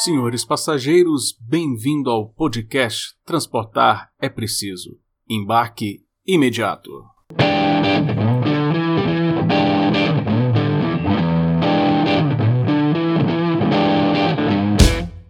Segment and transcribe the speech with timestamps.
[0.00, 4.98] Senhores passageiros, bem-vindo ao podcast Transportar é Preciso.
[5.28, 6.90] Embarque imediato.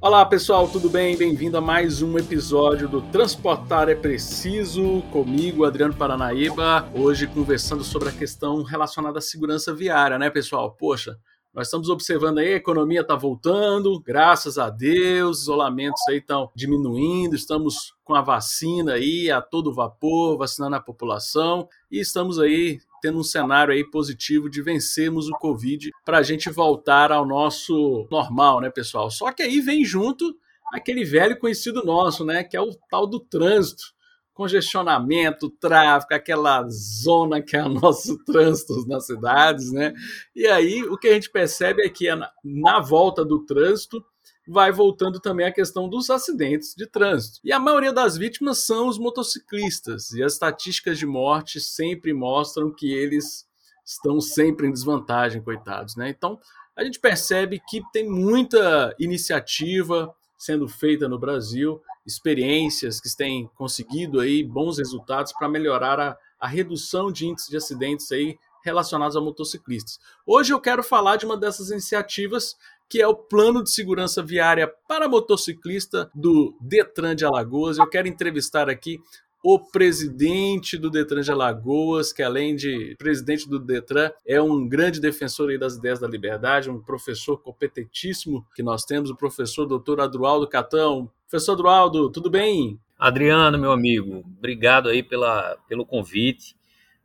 [0.01, 1.17] Olá pessoal, tudo bem?
[1.17, 8.11] Bem-vindo a mais um episódio do Transportar é Preciso, comigo, Adriano Paranaíba, hoje conversando sobre
[8.11, 10.77] a questão relacionada à segurança viária, né pessoal?
[10.77, 11.17] Poxa,
[11.55, 17.37] nós estamos observando aí, a economia está voltando, graças a Deus, isolamentos aí estão diminuindo,
[17.37, 23.19] estamos com a vacina aí a todo vapor, vacinando a população e estamos aí tendo
[23.19, 28.61] um cenário aí positivo de vencermos o Covid para a gente voltar ao nosso normal,
[28.63, 29.11] né, pessoal?
[29.11, 30.35] Só que aí vem junto
[30.73, 33.93] aquele velho conhecido nosso, né, que é o tal do trânsito
[34.35, 39.93] congestionamento, tráfego, aquela zona que é o nosso trânsito nas cidades, né?
[40.35, 42.09] E aí o que a gente percebe é que
[42.45, 44.05] na volta do trânsito
[44.47, 47.39] vai voltando também a questão dos acidentes de trânsito.
[47.45, 52.73] E a maioria das vítimas são os motociclistas, e as estatísticas de morte sempre mostram
[52.73, 53.47] que eles
[53.85, 56.09] estão sempre em desvantagem, coitados, né?
[56.09, 56.39] Então,
[56.75, 64.21] a gente percebe que tem muita iniciativa sendo feita no Brasil experiências que têm conseguido
[64.21, 69.21] aí bons resultados para melhorar a, a redução de índices de acidentes aí relacionados a
[69.21, 69.99] motociclistas.
[70.27, 72.57] Hoje eu quero falar de uma dessas iniciativas
[72.89, 77.79] que é o Plano de Segurança Viária para Motociclista do Detran de Alagoas.
[77.79, 79.01] Eu quero entrevistar aqui
[79.43, 85.01] o presidente do Detran de Alagoas, que além de presidente do Detran, é um grande
[85.01, 90.47] defensor das ideias da liberdade, um professor competentíssimo que nós temos, o professor doutor Adroaldo
[90.47, 91.11] Catão.
[91.29, 92.79] Professor Adroaldo, tudo bem?
[92.97, 96.55] Adriano, meu amigo, obrigado aí pela, pelo convite,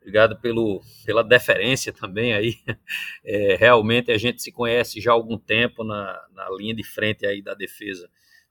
[0.00, 2.54] obrigado pelo, pela deferência também aí.
[3.30, 7.26] É, realmente a gente se conhece já há algum tempo na, na linha de frente
[7.26, 8.08] aí da defesa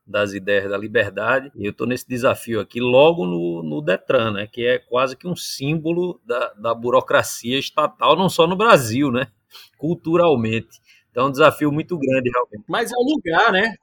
[0.08, 1.52] das ideias da liberdade.
[1.56, 5.28] E eu estou nesse desafio aqui logo no, no, Detran, né, que é quase que
[5.28, 9.28] um símbolo da, da burocracia estatal, não só no Brasil, né,
[9.78, 10.80] culturalmente.
[11.12, 12.64] Então é um desafio muito grande, realmente.
[12.68, 13.74] Mas é um lugar, né?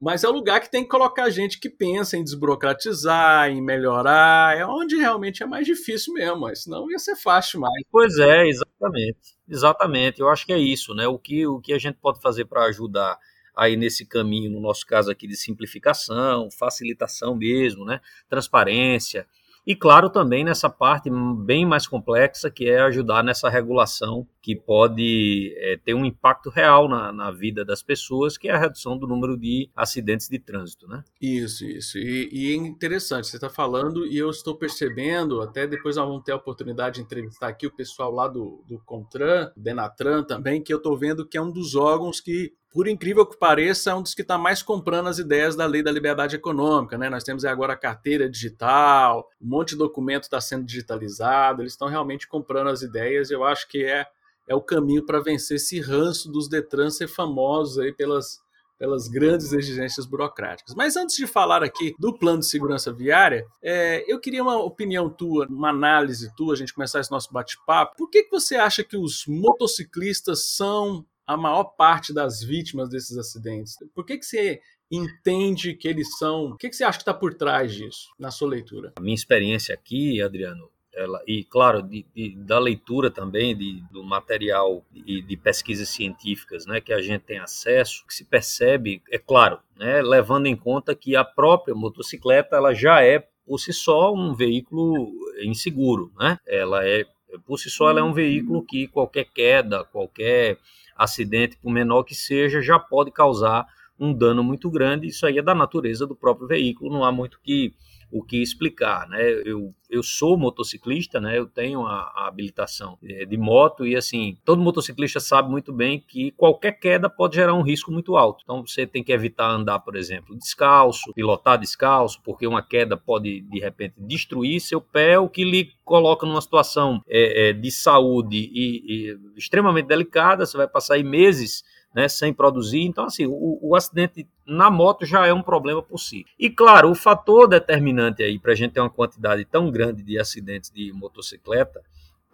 [0.00, 3.62] Mas é o um lugar que tem que colocar gente que pensa em desburocratizar, em
[3.62, 4.56] melhorar.
[4.56, 7.84] É onde realmente é mais difícil mesmo, mas senão ia ser fácil mais.
[7.90, 9.18] Pois é, exatamente.
[9.48, 10.20] Exatamente.
[10.20, 11.06] Eu acho que é isso, né?
[11.06, 13.18] O que, o que a gente pode fazer para ajudar
[13.56, 18.00] aí nesse caminho, no nosso caso aqui, de simplificação, facilitação mesmo, né?
[18.28, 19.26] transparência,
[19.66, 25.54] e, claro, também nessa parte bem mais complexa, que é ajudar nessa regulação que pode
[25.56, 29.06] é, ter um impacto real na, na, vida das pessoas, que é a redução do
[29.06, 31.02] número de acidentes de trânsito, né?
[31.18, 31.96] Isso, isso.
[31.96, 36.32] E, e é interessante, você está falando, e eu estou percebendo, até depois vamos ter
[36.32, 40.78] a oportunidade de entrevistar aqui o pessoal lá do, do Contran, Denatran também, que eu
[40.78, 44.14] estou vendo que é um dos órgãos que por incrível que pareça, é um dos
[44.14, 46.98] que está mais comprando as ideias da lei da liberdade econômica.
[46.98, 47.08] Né?
[47.08, 51.86] Nós temos agora a carteira digital, um monte de documento está sendo digitalizado, eles estão
[51.86, 53.30] realmente comprando as ideias.
[53.30, 54.04] Eu acho que é,
[54.48, 58.40] é o caminho para vencer esse ranço dos Detran ser famosos aí pelas,
[58.76, 60.74] pelas grandes exigências burocráticas.
[60.74, 65.08] Mas antes de falar aqui do plano de segurança viária, é, eu queria uma opinião
[65.08, 67.94] tua, uma análise tua, a gente começar esse nosso bate-papo.
[67.96, 73.16] Por que, que você acha que os motociclistas são a maior parte das vítimas desses
[73.16, 73.76] acidentes?
[73.94, 76.46] Por que, que você entende que eles são.
[76.46, 78.92] O que, que você acha que está por trás disso, na sua leitura?
[78.96, 84.04] A minha experiência aqui, Adriano, ela, e claro, de, de, da leitura também de, do
[84.04, 89.18] material e de, pesquisas científicas né, que a gente tem acesso, que se percebe, é
[89.18, 94.14] claro, né, levando em conta que a própria motocicleta ela já é por si só
[94.14, 96.38] um veículo inseguro, né?
[96.46, 97.04] Ela é
[97.44, 100.56] por si só ela é um veículo que qualquer queda, qualquer
[100.96, 103.66] acidente, por menor que seja, já pode causar
[103.98, 105.08] um dano muito grande.
[105.08, 107.74] Isso aí é da natureza do próprio veículo, não há muito que
[108.14, 109.20] o que explicar, né?
[109.44, 111.36] Eu, eu sou motociclista, né?
[111.36, 115.98] Eu tenho a, a, habilitação eh, de moto e assim, todo motociclista sabe muito bem
[115.98, 118.44] que qualquer queda pode gerar um risco muito alto.
[118.44, 123.40] Então você tem que evitar andar, por exemplo, descalço, pilotar descalço, porque uma queda pode
[123.40, 128.36] de repente destruir seu pé, o que lhe coloca numa situação é, é, de saúde
[128.36, 130.46] e, e extremamente delicada.
[130.46, 131.64] Você vai passar aí meses
[131.94, 132.82] né, sem produzir.
[132.82, 136.26] Então, assim, o, o, acidente na moto já é um problema por si.
[136.38, 140.18] E, claro, o fator determinante aí para a gente ter uma quantidade tão grande de
[140.18, 141.80] acidentes de motocicleta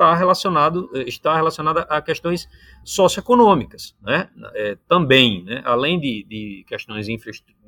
[0.00, 2.48] está relacionado, eh, está relacionada a questões
[2.82, 4.30] socioeconômicas, né?
[4.54, 5.60] É, também, né?
[5.64, 7.12] além de, de questões de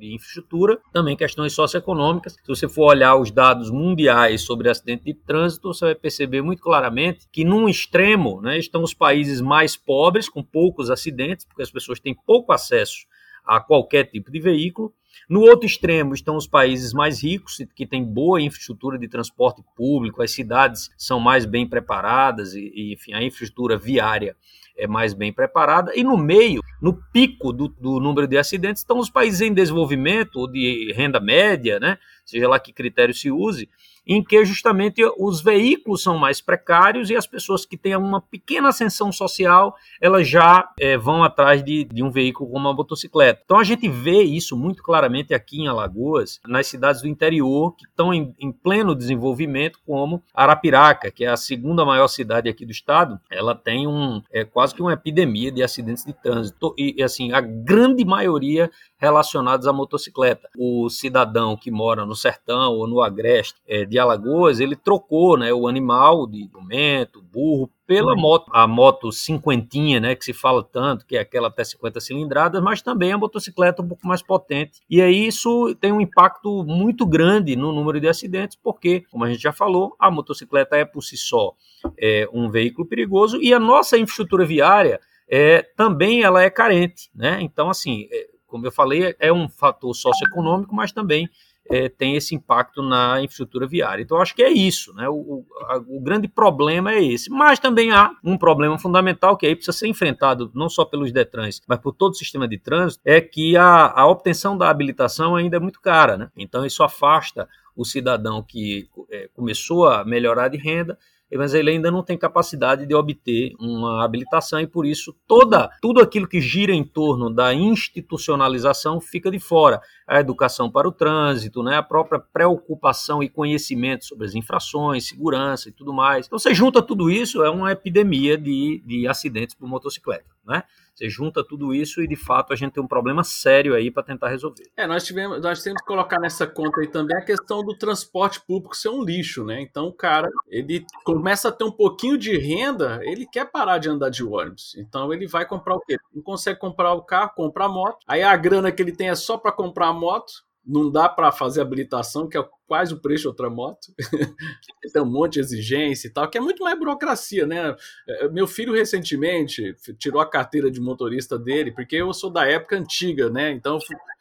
[0.01, 2.33] infraestrutura, também questões socioeconômicas.
[2.33, 6.63] Se você for olhar os dados mundiais sobre acidente de trânsito, você vai perceber muito
[6.63, 11.71] claramente que num extremo né, estão os países mais pobres, com poucos acidentes, porque as
[11.71, 13.05] pessoas têm pouco acesso
[13.45, 14.91] a qualquer tipo de veículo.
[15.29, 20.21] No outro extremo estão os países mais ricos, que têm boa infraestrutura de transporte público,
[20.21, 24.35] as cidades são mais bem preparadas, e, enfim, a infraestrutura viária
[24.77, 25.91] é mais bem preparada.
[25.95, 30.37] E no meio, no pico do, do número de acidentes, estão os países em desenvolvimento
[30.37, 31.97] ou de renda média, né?
[32.25, 33.69] seja lá que critério se use,
[34.05, 38.69] em que justamente os veículos são mais precários e as pessoas que têm uma pequena
[38.69, 43.41] ascensão social, elas já é, vão atrás de, de, um veículo como uma motocicleta.
[43.43, 47.85] Então a gente vê isso muito claramente aqui em Alagoas, nas cidades do interior que
[47.85, 52.71] estão em, em pleno desenvolvimento, como Arapiraca, que é a segunda maior cidade aqui do
[52.71, 57.31] estado, ela tem um é, quase que uma epidemia de acidentes de trânsito e assim
[57.31, 60.49] a grande maioria relacionados à motocicleta.
[60.57, 65.53] O cidadão que mora no sertão ou no agreste é, de Alagoas, ele trocou né,
[65.53, 71.05] o animal de jumento, burro, pela moto, a moto cinquentinha, né, que se fala tanto,
[71.05, 74.81] que é aquela até 50 cilindradas, mas também a motocicleta um pouco mais potente.
[74.89, 79.29] E aí isso tem um impacto muito grande no número de acidentes, porque, como a
[79.29, 81.53] gente já falou, a motocicleta é por si só
[81.99, 84.99] é, um veículo perigoso e a nossa infraestrutura viária
[85.29, 87.37] é, também ela é carente, né?
[87.41, 91.29] Então, assim, é, como eu falei, é um fator socioeconômico, mas também
[91.69, 94.01] é, tem esse impacto na infraestrutura viária.
[94.01, 95.07] Então, acho que é isso, né?
[95.07, 97.29] O, a, o, grande problema é esse.
[97.29, 101.61] Mas também há um problema fundamental que aí precisa ser enfrentado não só pelos Detrans,
[101.67, 105.57] mas por todo o sistema de trânsito, é que a, a obtenção da habilitação ainda
[105.57, 106.29] é muito cara, né?
[106.35, 110.97] Então, isso afasta o cidadão que é, começou a melhorar de renda
[111.37, 116.01] mas ele ainda não tem capacidade de obter uma habilitação e por isso toda tudo
[116.01, 119.81] aquilo que gira em torno da institucionalização fica de fora.
[120.07, 125.69] A educação para o trânsito, né, a própria preocupação e conhecimento sobre as infrações, segurança
[125.69, 126.25] e tudo mais.
[126.25, 130.63] Então você junta tudo isso, é uma epidemia de, de acidentes por motocicleta, né?
[130.95, 134.03] Você junta tudo isso e, de fato, a gente tem um problema sério aí para
[134.03, 134.63] tentar resolver.
[134.77, 138.39] É, nós, tivemos, nós temos que colocar nessa conta aí também a questão do transporte
[138.39, 139.59] público ser um lixo, né?
[139.59, 143.89] Então, o cara, ele começa a ter um pouquinho de renda, ele quer parar de
[143.89, 144.75] andar de ônibus.
[144.77, 145.97] Então, ele vai comprar o quê?
[146.13, 147.97] Não consegue comprar o carro, comprar a moto.
[148.07, 151.61] Aí a grana que ele tem é só para comprar moto não dá para fazer
[151.61, 153.93] habilitação, que é quase o preço de outra moto.
[154.93, 157.75] Tem um monte de exigência e tal, que é muito mais burocracia, né?
[158.07, 162.77] É, meu filho recentemente tirou a carteira de motorista dele, porque eu sou da época
[162.77, 163.51] antiga, né?
[163.51, 163.77] Então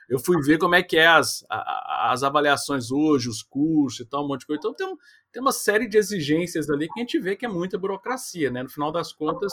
[0.09, 4.25] eu fui ver como é que é as, as avaliações hoje, os cursos e tal,
[4.25, 4.61] um monte de coisa.
[4.61, 4.97] Então tem,
[5.33, 8.65] tem uma série de exigências ali que a gente vê que é muita burocracia, né?
[8.65, 9.53] No final das contas,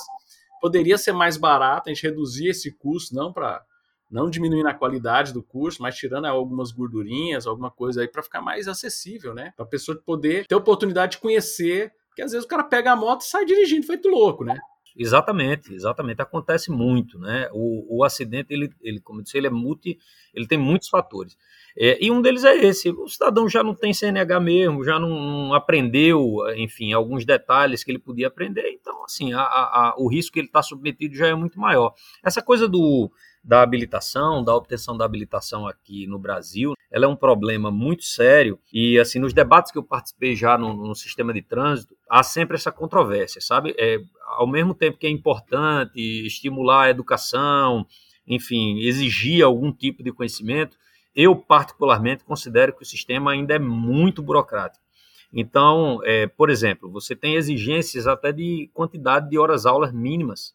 [0.59, 3.63] poderia ser mais barato, a gente reduzir esse custo, não para
[4.09, 8.41] não diminuindo a qualidade do curso, mas tirando algumas gordurinhas, alguma coisa aí para ficar
[8.41, 9.53] mais acessível, né?
[9.55, 12.95] Para a pessoa poder ter oportunidade de conhecer, porque às vezes o cara pega a
[12.95, 14.57] moto e sai dirigindo feito louco, né?
[14.97, 16.21] Exatamente, exatamente.
[16.21, 17.47] Acontece muito, né?
[17.53, 19.97] O, o acidente, ele, ele, como eu disse, ele é multi,
[20.33, 21.37] ele tem muitos fatores.
[21.77, 25.09] É, e um deles é esse: o cidadão já não tem CNH mesmo, já não,
[25.09, 28.69] não aprendeu, enfim, alguns detalhes que ele podia aprender.
[28.71, 31.93] Então, assim, a, a, o risco que ele está submetido já é muito maior.
[32.23, 33.09] Essa coisa do
[33.49, 38.59] da habilitação, da obtenção da habilitação aqui no Brasil, ela é um problema muito sério
[38.71, 42.57] e, assim, nos debates que eu participei já no, no sistema de trânsito, há sempre
[42.57, 43.73] essa controvérsia, sabe?
[43.75, 43.97] É,
[44.37, 47.87] ao mesmo tempo que é importante estimular a educação,
[48.27, 50.77] enfim, exigir algum tipo de conhecimento,
[51.15, 54.85] eu particularmente considero que o sistema ainda é muito burocrático.
[55.33, 60.53] Então, é, por exemplo, você tem exigências até de quantidade de horas-aulas mínimas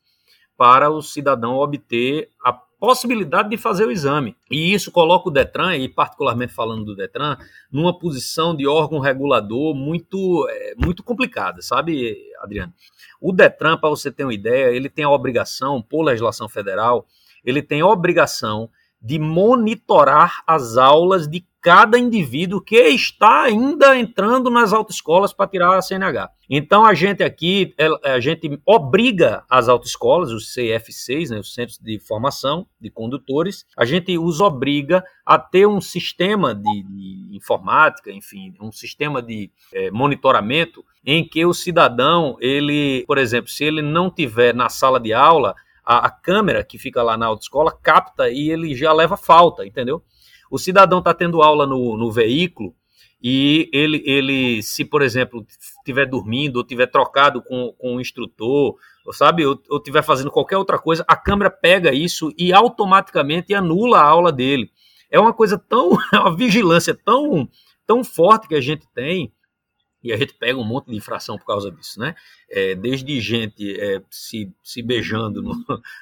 [0.57, 4.37] para o cidadão obter a possibilidade de fazer o exame.
[4.51, 7.39] E isso coloca o Detran, e particularmente falando do Detran,
[7.73, 12.75] numa posição de órgão regulador muito, é, muito complicada, sabe, Adriano?
[13.21, 17.07] O Detran, para você ter uma ideia, ele tem a obrigação, por legislação federal,
[17.43, 18.69] ele tem a obrigação
[19.05, 25.77] de monitorar as aulas de cada indivíduo que está ainda entrando nas autoescolas para tirar
[25.77, 26.31] a CNH.
[26.49, 31.99] Então a gente aqui, a gente obriga as autoescolas, os CF6, né, os Centros de
[31.99, 38.55] Formação de Condutores, a gente os obriga a ter um sistema de, de informática, enfim,
[38.61, 44.11] um sistema de é, monitoramento em que o cidadão, ele, por exemplo, se ele não
[44.11, 48.51] tiver na sala de aula, a, a câmera que fica lá na autoescola capta e
[48.51, 50.03] ele já leva falta, entendeu?
[50.51, 52.75] O cidadão está tendo aula no, no veículo
[53.23, 55.45] e ele, ele, se por exemplo,
[55.79, 58.77] estiver dormindo ou estiver trocado com, com o instrutor,
[59.13, 64.05] sabe, ou estiver fazendo qualquer outra coisa, a câmera pega isso e automaticamente anula a
[64.05, 64.71] aula dele.
[65.11, 67.49] É uma coisa tão, é uma vigilância tão,
[67.87, 69.33] tão forte que a gente tem
[70.05, 72.15] e a gente pega um monte de infração por causa disso, né?
[72.51, 75.55] É, desde gente é, se, se beijando no,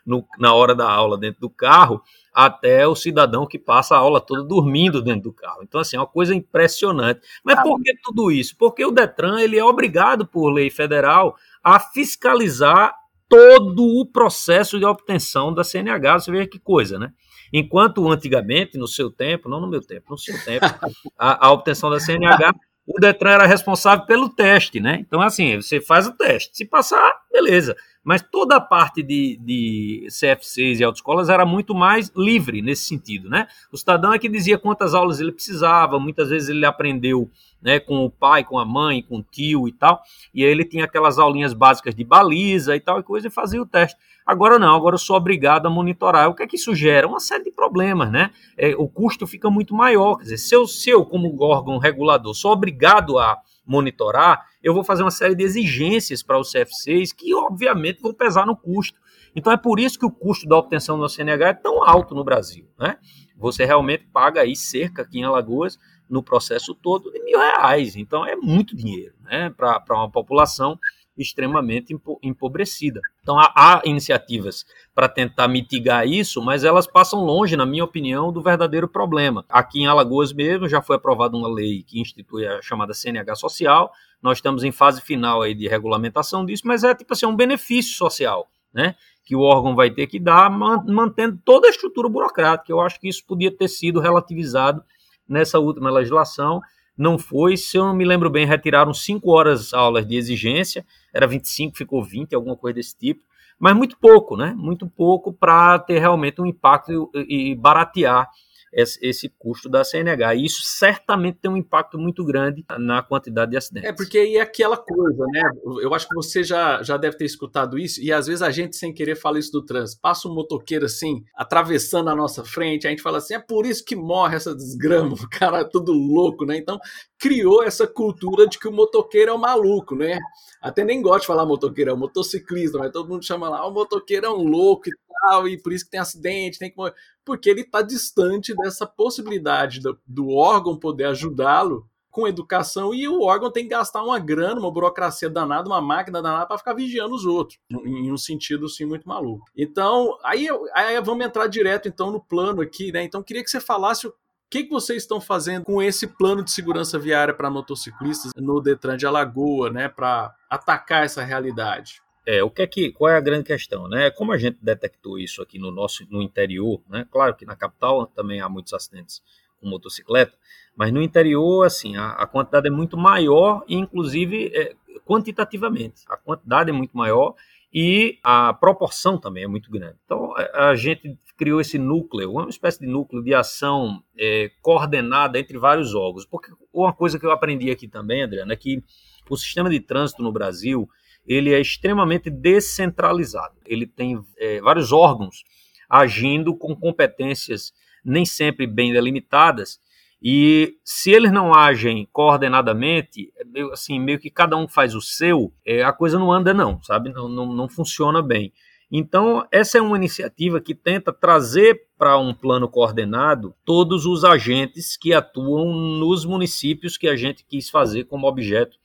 [0.04, 2.02] no, na hora da aula dentro do carro,
[2.34, 5.60] até o cidadão que passa a aula toda dormindo dentro do carro.
[5.62, 7.20] Então, assim, é uma coisa impressionante.
[7.44, 8.56] Mas ah, por que tudo isso?
[8.58, 12.92] Porque o Detran ele é obrigado por lei federal a fiscalizar
[13.28, 16.18] todo o processo de obtenção da CNH.
[16.18, 17.12] Você vê que coisa, né?
[17.52, 20.66] Enquanto antigamente, no seu tempo, não no meu tempo, no seu tempo,
[21.16, 22.52] a, a obtenção da CNH
[22.86, 24.98] o Detran era responsável pelo teste, né?
[25.00, 26.56] Então, assim, você faz o teste.
[26.56, 27.76] Se passar, beleza.
[28.04, 33.28] Mas toda a parte de, de CFCs e autoescolas era muito mais livre nesse sentido,
[33.28, 33.46] né?
[33.70, 37.30] O cidadão é que dizia quantas aulas ele precisava, muitas vezes ele aprendeu
[37.62, 40.02] né, com o pai, com a mãe, com o tio e tal,
[40.34, 43.62] e aí ele tinha aquelas aulinhas básicas de baliza e tal e coisa e fazia
[43.62, 43.96] o teste.
[44.26, 46.28] Agora não, agora eu sou obrigado a monitorar.
[46.28, 47.08] O que é que isso gera?
[47.08, 48.30] Uma série de problemas, né?
[48.56, 50.16] É, o custo fica muito maior.
[50.16, 54.84] Quer dizer, se eu, se eu, como órgão regulador, sou obrigado a monitorar, eu vou
[54.84, 59.00] fazer uma série de exigências para os CFCs que, obviamente, vão pesar no custo.
[59.34, 62.24] Então é por isso que o custo da obtenção do CNH é tão alto no
[62.24, 62.98] Brasil, né?
[63.36, 65.78] Você realmente paga aí cerca aqui em Alagoas
[66.08, 67.96] no processo todo de mil reais.
[67.96, 69.50] Então é muito dinheiro, né?
[69.50, 70.78] Para uma população
[71.22, 73.00] extremamente empobrecida.
[73.22, 78.32] Então há, há iniciativas para tentar mitigar isso, mas elas passam longe, na minha opinião,
[78.32, 79.44] do verdadeiro problema.
[79.48, 83.92] Aqui em Alagoas mesmo já foi aprovada uma lei que institui a chamada CNH social.
[84.20, 87.96] Nós estamos em fase final aí de regulamentação disso, mas é tipo assim um benefício
[87.96, 88.94] social, né?
[89.24, 92.70] Que o órgão vai ter que dar, mantendo toda a estrutura burocrática.
[92.70, 94.82] Eu acho que isso podia ter sido relativizado
[95.28, 96.60] nessa última legislação
[96.96, 101.26] não foi, se eu não me lembro bem, retiraram 5 horas aulas de exigência, era
[101.26, 103.22] 25, ficou 20, alguma coisa desse tipo,
[103.58, 104.54] mas muito pouco, né?
[104.56, 108.28] Muito pouco para ter realmente um impacto e, e baratear
[108.72, 110.34] esse, custo da CNH.
[110.34, 113.88] E isso certamente tem um impacto muito grande na quantidade de acidentes.
[113.88, 115.42] É, porque aí é aquela coisa, né?
[115.82, 118.76] Eu acho que você já, já deve ter escutado isso, e às vezes a gente,
[118.76, 120.00] sem querer, fala isso do trânsito.
[120.00, 123.84] Passa um motoqueiro assim, atravessando a nossa frente, a gente fala assim: é por isso
[123.84, 126.56] que morre essa desgrama, o cara é tudo louco, né?
[126.56, 126.78] Então,
[127.18, 130.18] criou essa cultura de que o motoqueiro é um maluco, né?
[130.60, 133.66] Até nem gosto de falar motoqueiro, é um motociclista, mas todo mundo chama lá, ah,
[133.66, 136.76] o motoqueiro é um louco e tal, e por isso que tem acidente, tem que
[136.76, 136.94] morrer.
[137.24, 143.22] Porque ele está distante dessa possibilidade do, do órgão poder ajudá-lo com educação e o
[143.22, 147.14] órgão tem que gastar uma grana, uma burocracia danada, uma máquina danada para ficar vigiando
[147.14, 149.46] os outros, em um sentido assim muito maluco.
[149.56, 153.02] Então, aí, aí vamos entrar direto então no plano aqui, né?
[153.02, 154.14] Então, queria que você falasse o
[154.50, 158.98] que, que vocês estão fazendo com esse plano de segurança viária para motociclistas no Detran
[158.98, 162.02] de Alagoa, né, para atacar essa realidade?
[162.24, 164.10] É, o que é que, qual é a grande questão, né?
[164.10, 167.06] Como a gente detectou isso aqui no nosso no interior, né?
[167.10, 169.20] Claro que na capital também há muitos acidentes
[169.60, 170.36] com motocicleta,
[170.76, 174.74] mas no interior, assim, a, a quantidade é muito maior, inclusive é,
[175.04, 176.02] quantitativamente.
[176.08, 177.34] A quantidade é muito maior
[177.74, 179.96] e a proporção também é muito grande.
[180.04, 185.38] Então, a, a gente criou esse núcleo, uma espécie de núcleo de ação é, coordenada
[185.38, 186.24] entre vários órgãos.
[186.24, 188.82] Porque uma coisa que eu aprendi aqui também, Adriano, é que
[189.28, 190.88] o sistema de trânsito no Brasil
[191.26, 193.54] ele é extremamente descentralizado.
[193.66, 195.44] Ele tem é, vários órgãos
[195.88, 197.72] agindo com competências
[198.04, 199.78] nem sempre bem delimitadas,
[200.24, 203.32] e se eles não agem coordenadamente,
[203.72, 207.12] assim, meio que cada um faz o seu, é, a coisa não anda não, sabe?
[207.12, 208.52] Não, não, não funciona bem.
[208.88, 214.96] Então, essa é uma iniciativa que tenta trazer para um plano coordenado todos os agentes
[214.96, 218.76] que atuam nos municípios que a gente quis fazer como objeto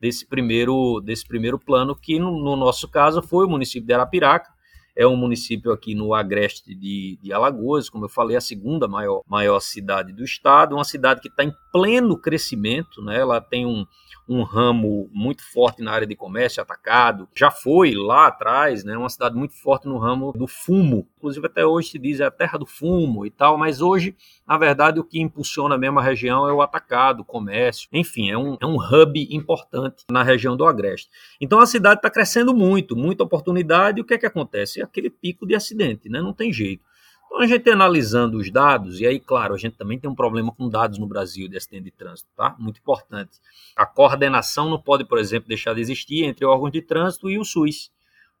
[0.00, 4.55] desse primeiro, desse primeiro plano, que no, no nosso caso foi o município de Arapiraca,
[4.96, 9.22] é um município aqui no agreste de, de, Alagoas, como eu falei, a segunda maior,
[9.28, 13.18] maior cidade do estado, uma cidade que está em pleno crescimento, né?
[13.18, 13.84] ela tem um,
[14.28, 17.28] um ramo muito forte na área de comércio, atacado.
[17.34, 21.06] Já foi lá atrás, né, uma cidade muito forte no ramo do fumo.
[21.16, 24.58] Inclusive até hoje se diz é a terra do fumo e tal, mas hoje, na
[24.58, 27.88] verdade, o que impulsiona mesmo a região é o atacado, o comércio.
[27.92, 31.08] Enfim, é um, é um hub importante na região do Agreste.
[31.40, 33.98] Então a cidade está crescendo muito, muita oportunidade.
[33.98, 34.82] E o que é que acontece?
[34.86, 36.20] Aquele pico de acidente, né?
[36.20, 36.82] Não tem jeito.
[37.26, 40.52] Então, a gente analisando os dados, e aí, claro, a gente também tem um problema
[40.52, 42.54] com dados no Brasil de acidente de trânsito, tá?
[42.58, 43.38] Muito importante.
[43.76, 47.44] A coordenação não pode, por exemplo, deixar de existir entre órgãos de trânsito e o
[47.44, 47.90] SUS,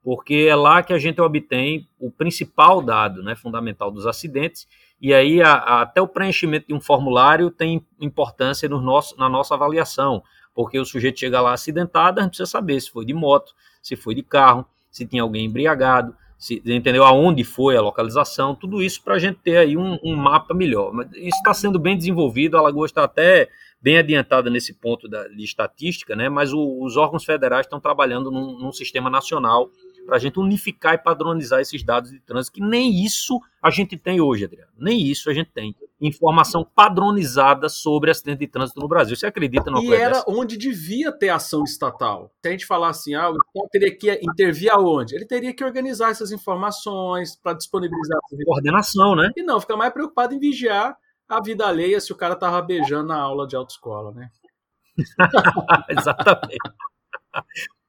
[0.02, 4.68] porque é lá que a gente obtém o principal dado, né, fundamental dos acidentes,
[5.00, 9.28] e aí a, a, até o preenchimento de um formulário tem importância no nosso, na
[9.28, 10.22] nossa avaliação,
[10.54, 13.96] porque o sujeito chega lá acidentado, a gente precisa saber se foi de moto, se
[13.96, 19.02] foi de carro, se tem alguém embriagado, se, entendeu aonde foi a localização, tudo isso
[19.02, 20.92] para a gente ter aí um, um mapa melhor.
[20.92, 23.48] Mas isso está sendo bem desenvolvido, a Alagoas está até
[23.80, 26.28] bem adiantada nesse ponto da, de estatística, né?
[26.28, 29.70] mas o, os órgãos federais estão trabalhando num, num sistema nacional
[30.06, 33.96] para a gente unificar e padronizar esses dados de trânsito, que nem isso a gente
[33.96, 34.70] tem hoje, Adriano.
[34.78, 35.74] Nem isso a gente tem.
[36.00, 39.16] Informação padronizada sobre acidente de trânsito no Brasil.
[39.16, 40.24] Você acredita no E era dessa?
[40.28, 42.30] onde devia ter ação estatal.
[42.42, 45.14] Se a gente falar assim, ah, o Estado teria que intervir aonde?
[45.14, 48.18] Ele teria que organizar essas informações para disponibilizar.
[48.44, 49.30] Coordenação, né?
[49.36, 50.96] E não, fica mais preocupado em vigiar
[51.28, 54.30] a vida alheia se o cara tava beijando na aula de autoescola, né?
[55.90, 56.56] Exatamente.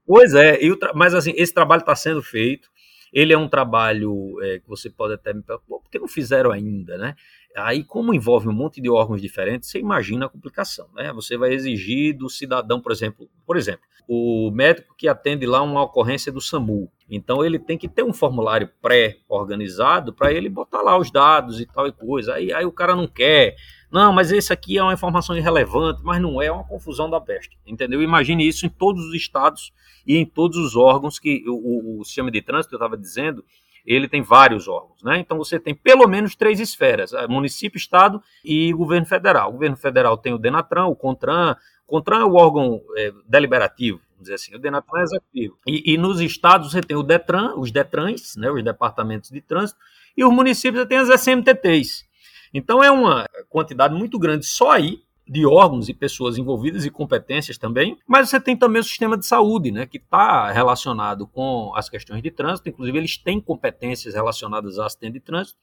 [0.07, 0.57] Pois é,
[0.95, 2.69] mas assim, esse trabalho está sendo feito.
[3.11, 6.51] Ele é um trabalho é, que você pode até me perguntar, por que não fizeram
[6.51, 7.15] ainda, né?
[7.55, 11.11] Aí, como envolve um monte de órgãos diferentes, você imagina a complicação, né?
[11.13, 15.83] Você vai exigir do cidadão, por exemplo, por exemplo, o médico que atende lá uma
[15.83, 16.91] ocorrência do SAMU.
[17.09, 21.65] Então, ele tem que ter um formulário pré-organizado para ele botar lá os dados e
[21.65, 22.35] tal e coisa.
[22.35, 23.55] Aí, aí o cara não quer,
[23.91, 27.21] não, mas esse aqui é uma informação irrelevante, mas não é, é uma confusão da
[27.21, 28.01] peste, entendeu?
[28.01, 29.71] Imagine isso em todos os estados
[30.05, 33.43] e em todos os órgãos que o, o, o sistema de trânsito, eu estava dizendo,
[33.85, 35.17] ele tem vários órgãos, né?
[35.17, 39.49] Então você tem pelo menos três esferas: município, estado e governo federal.
[39.49, 41.55] O governo federal tem o Denatran, o Contran.
[41.87, 45.57] O Contran é o órgão é, deliberativo, vamos dizer assim, o Denatran é executivo.
[45.65, 49.79] E, e, nos estados você tem o Detran, os Detrans, né, os departamentos de trânsito,
[50.17, 52.06] e os municípios você tem as SMTTs.
[52.53, 57.57] Então é uma quantidade muito grande só aí de órgãos e pessoas envolvidas e competências
[57.57, 61.89] também, mas você tem também o sistema de saúde, né, que está relacionado com as
[61.89, 65.59] questões de trânsito, inclusive eles têm competências relacionadas a acidente de trânsito,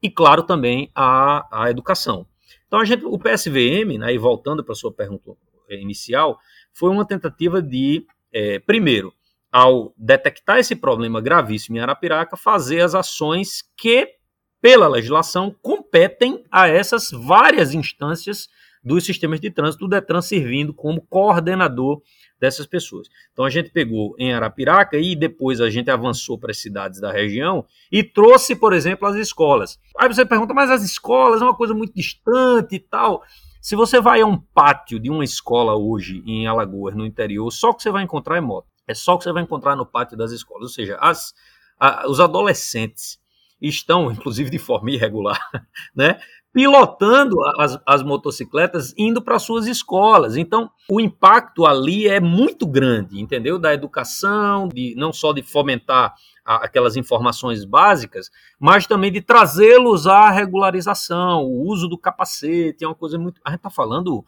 [0.00, 2.24] e claro também a, a educação.
[2.66, 5.32] Então a gente, o PSVM, né, e voltando para a sua pergunta
[5.70, 6.38] inicial,
[6.72, 9.12] foi uma tentativa de, é, primeiro,
[9.50, 14.08] ao detectar esse problema gravíssimo em Arapiraca, fazer as ações que,
[14.60, 18.48] pela legislação, competem a essas várias instâncias
[18.82, 22.00] dos sistemas de trânsito, o Detran servindo como coordenador
[22.40, 23.08] dessas pessoas.
[23.32, 27.12] Então a gente pegou em Arapiraca e depois a gente avançou para as cidades da
[27.12, 29.78] região e trouxe, por exemplo, as escolas.
[29.98, 33.22] Aí você pergunta, mas as escolas é uma coisa muito distante e tal.
[33.60, 37.70] Se você vai a um pátio de uma escola hoje em Alagoas, no interior, só
[37.70, 38.68] o que você vai encontrar é moto.
[38.88, 40.62] É só o que você vai encontrar no pátio das escolas.
[40.62, 41.34] Ou seja, as,
[41.78, 43.18] a, os adolescentes
[43.60, 45.38] estão, inclusive de forma irregular,
[45.94, 46.18] né,
[46.52, 50.36] pilotando as, as motocicletas indo para suas escolas.
[50.36, 53.58] Então, o impacto ali é muito grande, entendeu?
[53.58, 60.08] Da educação, de não só de fomentar a, aquelas informações básicas, mas também de trazê-los
[60.08, 63.40] à regularização, o uso do capacete, é uma coisa muito.
[63.44, 64.24] A gente está falando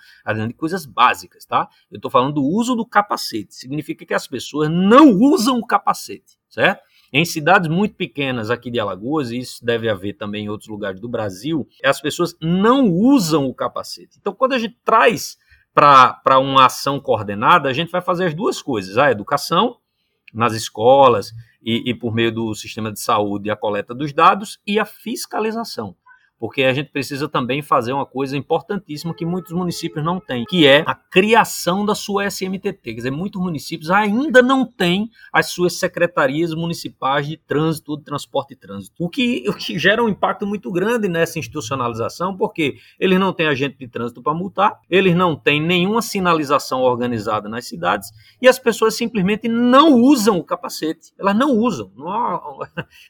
[0.47, 1.69] de coisas básicas, tá?
[1.91, 3.55] Eu estou falando do uso do capacete.
[3.55, 6.92] Significa que as pessoas não usam o capacete, certo?
[7.13, 10.99] Em cidades muito pequenas aqui de Alagoas, e isso deve haver também em outros lugares
[10.99, 14.19] do Brasil, as pessoas não usam o capacete.
[14.19, 15.37] Então, quando a gente traz
[15.75, 19.77] para uma ação coordenada, a gente vai fazer as duas coisas: a educação
[20.33, 24.79] nas escolas e, e por meio do sistema de saúde, a coleta dos dados e
[24.79, 25.95] a fiscalização
[26.43, 30.67] porque a gente precisa também fazer uma coisa importantíssima que muitos municípios não têm, que
[30.67, 32.81] é a criação da sua SMTT.
[32.83, 38.55] Quer dizer, muitos municípios ainda não têm as suas secretarias municipais de trânsito, de transporte
[38.55, 43.21] e trânsito, o que, o que gera um impacto muito grande nessa institucionalização, porque eles
[43.21, 48.11] não têm agente de trânsito para multar, eles não têm nenhuma sinalização organizada nas cidades
[48.41, 51.13] e as pessoas simplesmente não usam o capacete.
[51.17, 51.93] Elas não usam.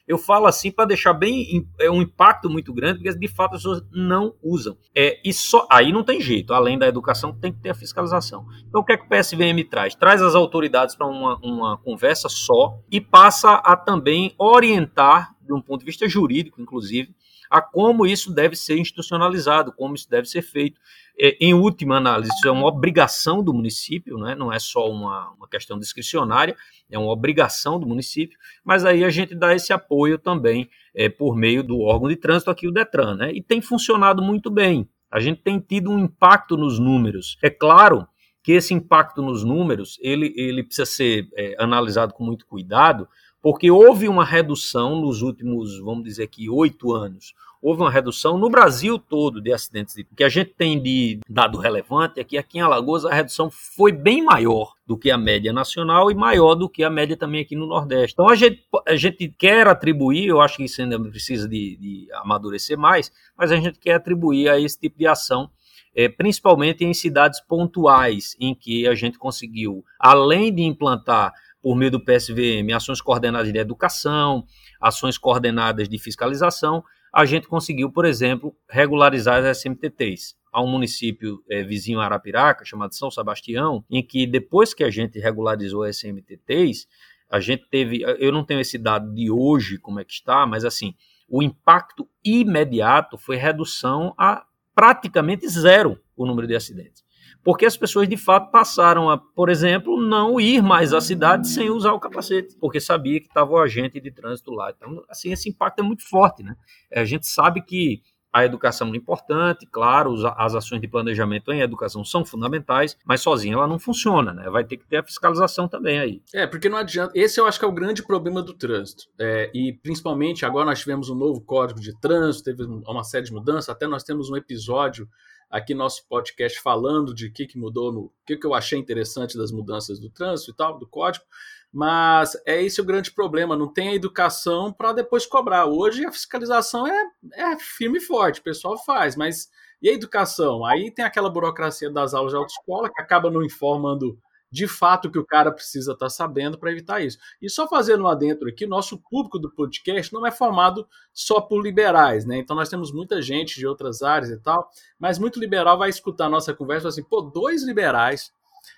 [0.07, 3.63] Eu falo assim para deixar bem é um impacto muito grande, porque de fato as
[3.63, 4.77] pessoas não usam.
[4.95, 8.45] É, e só aí não tem jeito, além da educação, tem que ter a fiscalização.
[8.69, 9.95] Então o que é que o PSVM traz?
[9.95, 15.61] Traz as autoridades para uma, uma conversa só e passa a também orientar, de um
[15.61, 17.15] ponto de vista jurídico, inclusive,
[17.49, 20.81] a como isso deve ser institucionalizado, como isso deve ser feito.
[21.19, 24.35] É, em última análise, isso é uma obrigação do município, né?
[24.35, 26.57] não é só uma, uma questão discricionária,
[26.91, 31.37] é uma obrigação do município, mas aí a gente dá esse apoio também é, por
[31.37, 33.33] meio do órgão de trânsito aqui, o DETRAN, né?
[33.33, 34.89] e tem funcionado muito bem.
[35.11, 37.37] A gente tem tido um impacto nos números.
[37.43, 38.07] É claro
[38.43, 43.07] que esse impacto nos números ele, ele precisa ser é, analisado com muito cuidado,
[43.41, 47.35] porque houve uma redução nos últimos, vamos dizer aqui, oito anos.
[47.63, 49.95] Houve uma redução no Brasil todo de acidentes.
[50.11, 53.49] O que a gente tem de dado relevante é que aqui em Alagoas a redução
[53.51, 57.41] foi bem maior do que a média nacional e maior do que a média também
[57.43, 58.15] aqui no Nordeste.
[58.15, 62.09] Então a gente, a gente quer atribuir, eu acho que isso ainda precisa de, de
[62.15, 65.49] amadurecer mais, mas a gente quer atribuir a esse tipo de ação
[65.95, 71.91] é, principalmente em cidades pontuais, em que a gente conseguiu, além de implantar por meio
[71.91, 74.45] do PSVM, ações coordenadas de educação,
[74.81, 80.35] ações coordenadas de fiscalização, a gente conseguiu, por exemplo, regularizar as SMTTs.
[80.53, 84.91] Há um município é, vizinho a Arapiraca, chamado São Sebastião, em que depois que a
[84.91, 86.87] gente regularizou as SMTTs,
[87.31, 90.65] a gente teve, eu não tenho esse dado de hoje, como é que está, mas
[90.65, 90.95] assim,
[91.29, 94.45] o impacto imediato foi redução a
[94.75, 97.03] praticamente zero o número de acidentes
[97.45, 101.71] porque as pessoas de fato passaram a, por exemplo, não ir mais à cidade sem
[101.71, 104.73] usar o capacete, porque sabia que estava o agente de trânsito lá.
[104.77, 106.55] Então, assim, esse impacto é muito forte, né?
[106.91, 108.03] É, a gente sabe que
[108.33, 113.55] a educação é importante, claro, as ações de planejamento em educação são fundamentais, mas sozinha
[113.55, 114.49] ela não funciona, né?
[114.49, 116.23] Vai ter que ter a fiscalização também aí.
[116.33, 117.13] É, porque não adianta.
[117.15, 119.05] Esse eu acho que é o grande problema do trânsito.
[119.19, 123.33] É, e principalmente agora nós tivemos um novo código de trânsito, teve uma série de
[123.33, 125.07] mudanças, até nós temos um episódio
[125.53, 129.37] aqui nosso podcast falando de o que, que mudou, o que, que eu achei interessante
[129.37, 131.27] das mudanças do trânsito e tal, do código.
[131.71, 135.67] Mas é esse o grande problema, não tem a educação para depois cobrar.
[135.67, 139.51] Hoje a fiscalização é, é firme e forte, o pessoal faz, mas
[139.83, 140.65] e a educação?
[140.65, 144.19] Aí tem aquela burocracia das aulas de autoescola que acaba não informando
[144.53, 147.17] de fato que o cara precisa estar tá sabendo para evitar isso.
[147.41, 151.63] E só fazendo um adentro aqui, nosso público do podcast não é formado só por
[151.63, 152.37] liberais, né?
[152.37, 156.27] Então nós temos muita gente de outras áreas e tal, mas muito liberal vai escutar
[156.27, 158.31] a nossa conversa assim, pô, dois liberais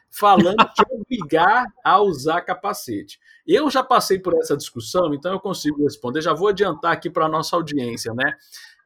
[0.08, 3.18] falando de obrigar a usar capacete.
[3.44, 6.22] Eu já passei por essa discussão, então eu consigo responder.
[6.22, 8.32] Já vou adiantar aqui para a nossa audiência, né?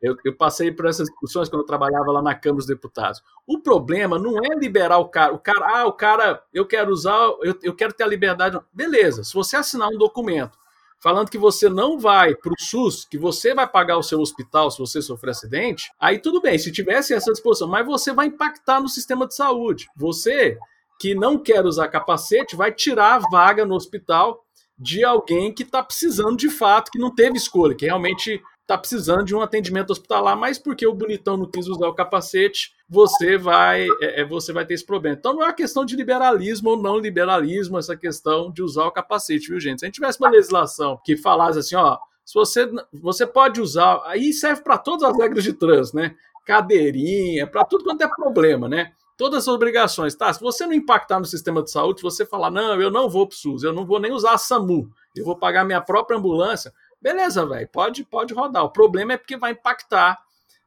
[0.03, 3.23] Eu, eu, passei por essas discussões quando eu trabalhava lá na Câmara dos Deputados.
[3.47, 5.33] O problema não é liberar o cara.
[5.33, 8.59] O cara, ah, o cara, eu quero usar, eu, eu quero ter a liberdade.
[8.73, 10.57] Beleza, se você assinar um documento
[11.01, 14.71] falando que você não vai para o SUS, que você vai pagar o seu hospital
[14.71, 18.81] se você sofrer acidente, aí tudo bem, se tivesse essa disposição, mas você vai impactar
[18.81, 19.89] no sistema de saúde.
[19.97, 20.59] Você
[20.99, 24.45] que não quer usar capacete vai tirar a vaga no hospital
[24.79, 29.25] de alguém que está precisando de fato, que não teve escolha, que realmente está precisando
[29.25, 33.87] de um atendimento hospitalar, mas porque o bonitão não quis usar o capacete, você vai,
[34.03, 35.17] é, é, você vai ter esse problema.
[35.19, 38.93] Então não é uma questão de liberalismo ou não liberalismo, essa questão de usar o
[38.93, 39.79] capacete, viu, gente?
[39.79, 44.03] Se a gente tivesse uma legislação que falasse assim, ó, se você, você pode usar,
[44.05, 46.15] aí serve para todas as regras de trânsito, né?
[46.45, 48.93] Cadeirinha, para tudo quanto é problema, né?
[49.17, 50.31] Todas as obrigações, tá?
[50.31, 53.27] Se você não impactar no sistema de saúde, se você falar, não, eu não vou
[53.27, 56.19] para o SUS, eu não vou nem usar a SAMU, eu vou pagar minha própria
[56.19, 58.65] ambulância, beleza, velho, pode, pode rodar.
[58.65, 60.19] O problema é porque vai impactar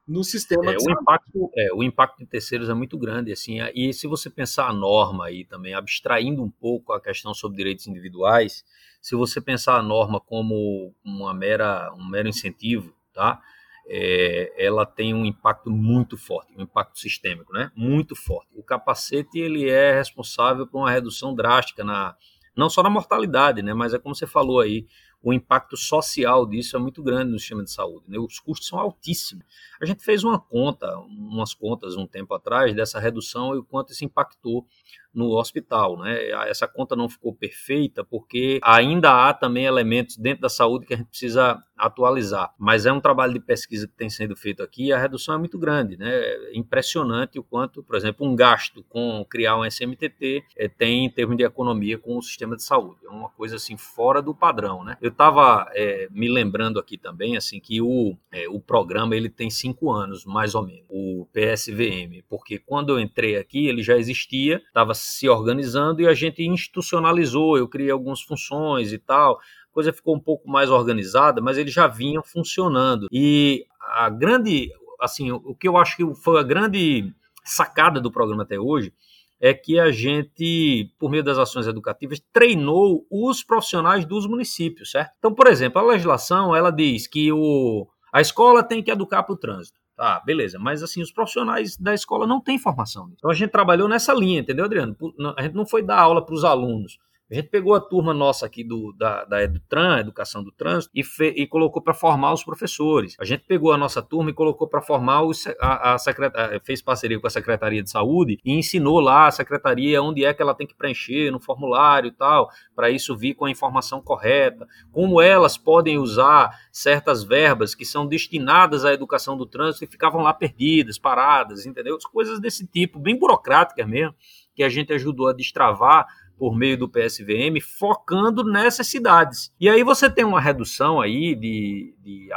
[0.06, 0.72] no sistema.
[0.72, 4.28] É, o, impacto, é, o impacto de terceiros é muito grande, assim, e se você
[4.28, 8.64] pensar a norma aí também, abstraindo um pouco a questão sobre direitos individuais,
[9.00, 13.40] se você pensar a norma como uma mera, um mero incentivo, tá?
[13.88, 17.70] É, ela tem um impacto muito forte, um impacto sistêmico, né?
[17.74, 18.48] Muito forte.
[18.54, 22.16] O capacete ele é responsável por uma redução drástica na
[22.54, 23.74] não só na mortalidade, né?
[23.74, 24.86] Mas é como você falou aí,
[25.22, 28.04] o impacto social disso é muito grande no sistema de saúde.
[28.08, 28.18] Né?
[28.18, 29.44] Os custos são altíssimos.
[29.80, 33.92] A gente fez uma conta, umas contas um tempo atrás, dessa redução e o quanto
[33.92, 34.66] isso impactou
[35.14, 35.98] no hospital.
[35.98, 36.30] Né?
[36.48, 40.96] Essa conta não ficou perfeita porque ainda há também elementos dentro da saúde que a
[40.96, 42.54] gente precisa atualizar.
[42.58, 45.38] Mas é um trabalho de pesquisa que tem sendo feito aqui e a redução é
[45.38, 45.96] muito grande.
[45.96, 46.08] Né?
[46.10, 51.10] É impressionante o quanto, por exemplo, um gasto com criar um SMTT é, tem em
[51.10, 53.04] termos de economia com o sistema de saúde.
[53.04, 54.84] É uma coisa assim fora do padrão.
[54.84, 54.96] Né?
[55.00, 59.50] Eu estava é, me lembrando aqui também assim que o, é, o programa ele tem
[59.50, 64.56] cinco anos, mais ou menos, o PSVM, porque quando eu entrei aqui ele já existia,
[64.56, 69.92] estava se organizando e a gente institucionalizou, eu criei algumas funções e tal, a coisa
[69.92, 73.08] ficou um pouco mais organizada, mas eles já vinham funcionando.
[73.10, 77.12] E a grande, assim, o que eu acho que foi a grande
[77.44, 78.92] sacada do programa até hoje
[79.40, 85.14] é que a gente, por meio das ações educativas, treinou os profissionais dos municípios, certo?
[85.18, 89.32] Então, por exemplo, a legislação, ela diz que o, a escola tem que educar para
[89.32, 89.81] o trânsito.
[89.96, 90.58] Tá, beleza.
[90.58, 93.10] Mas assim, os profissionais da escola não têm formação.
[93.14, 94.96] Então a gente trabalhou nessa linha, entendeu, Adriano?
[95.36, 96.98] A gente não foi dar aula para os alunos.
[97.32, 101.02] A gente pegou a turma nossa aqui do, da, da Edutran, Educação do Trânsito, e,
[101.02, 103.16] fe, e colocou para formar os professores.
[103.18, 107.18] A gente pegou a nossa turma e colocou para formar os, a, a fez parceria
[107.18, 110.66] com a Secretaria de Saúde e ensinou lá a secretaria onde é que ela tem
[110.66, 115.56] que preencher no formulário e tal, para isso vir com a informação correta, como elas
[115.56, 120.98] podem usar certas verbas que são destinadas à educação do trânsito e ficavam lá perdidas,
[120.98, 121.96] paradas, entendeu?
[122.12, 124.14] Coisas desse tipo, bem burocráticas mesmo,
[124.54, 126.06] que a gente ajudou a destravar
[126.42, 129.54] por meio do PSVM, focando nessas cidades.
[129.60, 132.30] E aí você tem uma redução aí de, de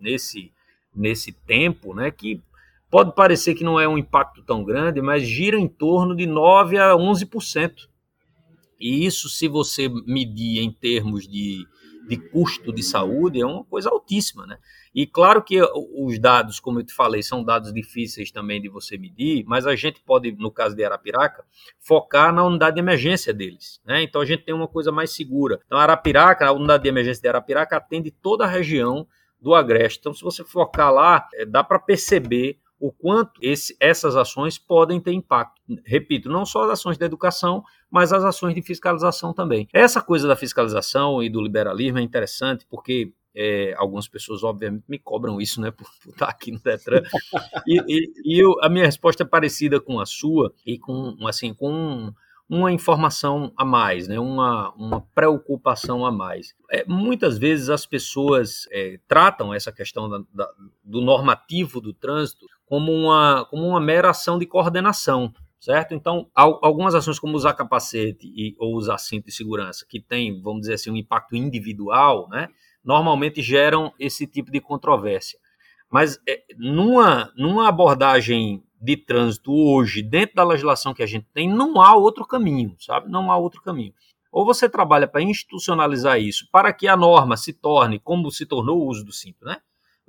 [0.00, 0.50] nesse,
[0.96, 2.40] nesse tempo, né, que
[2.90, 6.78] pode parecer que não é um impacto tão grande, mas gira em torno de 9
[6.78, 7.86] a 11%.
[8.80, 11.66] E isso, se você medir em termos de,
[12.08, 14.56] de custo de saúde, é uma coisa altíssima, né?
[14.94, 18.96] E claro que os dados, como eu te falei, são dados difíceis também de você
[18.96, 21.44] medir, mas a gente pode, no caso de Arapiraca,
[21.80, 23.80] focar na unidade de emergência deles.
[23.84, 24.02] Né?
[24.02, 25.60] Então a gente tem uma coisa mais segura.
[25.66, 29.06] Então, Arapiraca, a unidade de emergência de Arapiraca atende toda a região
[29.40, 29.98] do Agreste.
[29.98, 35.00] Então, se você focar lá, é, dá para perceber o quanto esse, essas ações podem
[35.00, 35.60] ter impacto.
[35.84, 39.68] Repito, não só as ações da educação, mas as ações de fiscalização também.
[39.72, 44.98] Essa coisa da fiscalização e do liberalismo é interessante porque é, algumas pessoas, obviamente, me
[44.98, 47.02] cobram isso, né, por, por estar aqui no Detran.
[47.66, 51.52] e, e, e eu, a minha resposta é parecida com a sua e com, assim,
[51.52, 52.12] com
[52.48, 56.54] uma informação a mais, né, uma, uma preocupação a mais.
[56.70, 60.48] É, muitas vezes as pessoas é, tratam essa questão da, da,
[60.84, 65.32] do normativo do trânsito como uma, como uma mera ação de coordenação
[65.64, 65.94] certo?
[65.94, 70.60] Então, algumas ações como usar capacete e, ou usar cinto de segurança, que tem, vamos
[70.60, 72.50] dizer assim, um impacto individual, né?
[72.84, 75.38] Normalmente geram esse tipo de controvérsia.
[75.90, 81.48] Mas é, numa, numa abordagem de trânsito hoje, dentro da legislação que a gente tem,
[81.48, 83.10] não há outro caminho, sabe?
[83.10, 83.94] Não há outro caminho.
[84.30, 88.82] Ou você trabalha para institucionalizar isso, para que a norma se torne, como se tornou
[88.82, 89.58] o uso do cinto, né?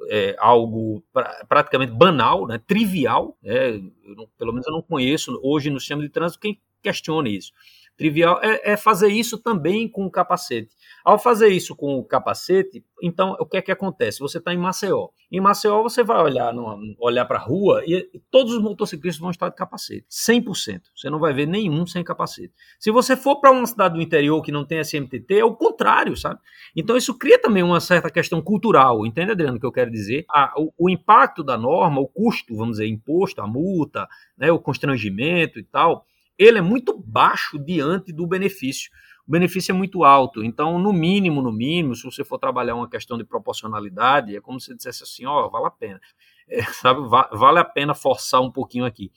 [0.10, 2.60] É, algo pra, praticamente banal, né?
[2.68, 3.38] trivial.
[3.42, 3.80] Né?
[4.04, 7.54] Não, pelo menos eu não conheço hoje no sistema de trânsito quem questione isso
[7.98, 10.76] trivial, é, é, fazer isso também com o capacete.
[11.04, 14.20] Ao fazer isso com o capacete, então o que é que acontece?
[14.20, 15.10] Você está em Maceió.
[15.32, 16.54] Em Maceió você vai olhar,
[17.00, 20.06] olhar para a rua e todos os motociclistas vão estar de capacete.
[20.10, 20.82] 100%.
[20.96, 22.54] Você não vai ver nenhum sem capacete.
[22.80, 26.16] Se você for para uma cidade do interior que não tem SMTT, é o contrário,
[26.18, 26.40] sabe?
[26.76, 30.26] Então isso cria também uma certa questão cultural, entende, Adriano, o que eu quero dizer?
[30.30, 34.60] Ah, o, o impacto da norma, o custo, vamos dizer, imposto, a multa, né, o
[34.60, 36.06] constrangimento e tal,
[36.38, 38.92] ele é muito baixo diante do benefício.
[39.28, 40.44] O benefício é muito alto.
[40.44, 44.60] Então, no mínimo, no mínimo, se você for trabalhar uma questão de proporcionalidade, é como
[44.60, 46.00] se dissesse assim, ó, oh, vale a pena.
[46.48, 49.12] É, sabe, vale a pena forçar um pouquinho aqui.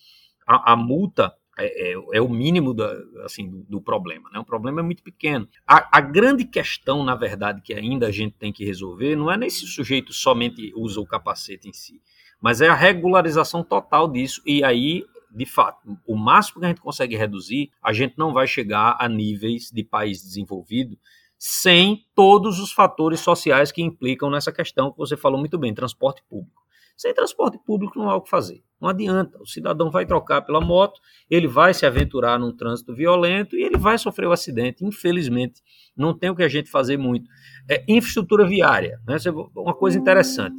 [0.46, 2.90] A, a multa é, é, é, o mínimo da,
[3.24, 4.30] assim, do, do, problema.
[4.32, 4.38] Né?
[4.38, 5.46] O problema é muito pequeno.
[5.66, 9.36] A, a, grande questão, na verdade, que ainda a gente tem que resolver, não é
[9.36, 12.00] nem se o sujeito somente usa o capacete em si,
[12.40, 14.40] mas é a regularização total disso.
[14.46, 15.04] E aí
[15.34, 19.08] de fato, o máximo que a gente consegue reduzir, a gente não vai chegar a
[19.08, 20.98] níveis de país desenvolvido
[21.38, 26.22] sem todos os fatores sociais que implicam nessa questão que você falou muito bem, transporte
[26.28, 26.58] público.
[26.96, 28.60] Sem transporte público não há o que fazer.
[28.80, 29.40] Não adianta.
[29.40, 33.76] O cidadão vai trocar pela moto, ele vai se aventurar num trânsito violento e ele
[33.76, 34.84] vai sofrer o um acidente.
[34.84, 35.62] Infelizmente,
[35.96, 37.30] não tem o que a gente fazer muito.
[37.70, 39.00] É infraestrutura viária.
[39.06, 39.16] Né?
[39.54, 40.56] Uma coisa interessante.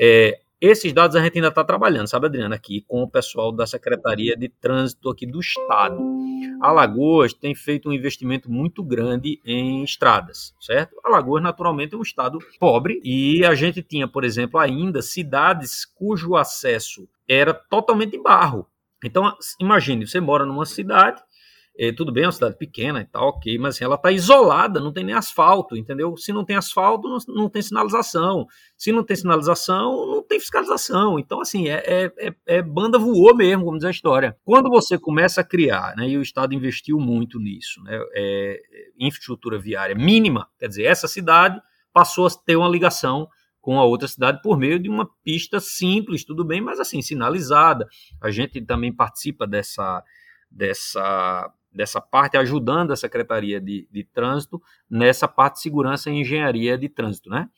[0.00, 3.66] É, esses dados a gente ainda está trabalhando, sabe, Adriana, aqui com o pessoal da
[3.66, 5.98] Secretaria de Trânsito aqui do Estado.
[6.60, 10.94] Alagoas tem feito um investimento muito grande em estradas, certo?
[11.02, 16.36] Alagoas, naturalmente, é um estado pobre e a gente tinha, por exemplo, ainda cidades cujo
[16.36, 18.64] acesso era totalmente barro.
[19.04, 21.20] Então, imagine, você mora numa cidade
[21.78, 24.78] é, tudo bem, é uma cidade pequena e tal, ok, mas assim, ela está isolada,
[24.78, 26.14] não tem nem asfalto, entendeu?
[26.18, 28.46] Se não tem asfalto, não, não, tem sinalização.
[28.76, 31.18] Se não tem sinalização, não tem fiscalização.
[31.18, 34.36] Então, assim, é, é, é, é banda voou mesmo, como diz a história.
[34.44, 38.60] Quando você começa a criar, né, e o Estado investiu muito nisso, né, é,
[38.98, 41.58] infraestrutura viária mínima, quer dizer, essa cidade
[41.92, 43.26] passou a ter uma ligação
[43.62, 47.86] com a outra cidade por meio de uma pista simples, tudo bem, mas assim, sinalizada.
[48.20, 50.02] A gente também participa dessa,
[50.50, 56.76] dessa dessa parte, ajudando a Secretaria de, de Trânsito nessa parte de segurança e engenharia
[56.76, 57.48] de trânsito, né?